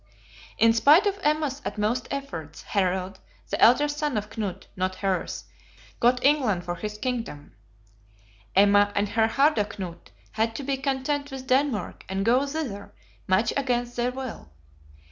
[0.57, 3.19] In spite of Emma's utmost efforts, Harald,
[3.51, 5.43] the elder son of Knut, not hers,
[5.99, 7.55] got England for his kingdom;
[8.55, 12.91] Emma and her Harda Knut had to be content with Denmark, and go thither,
[13.27, 14.49] much against their will.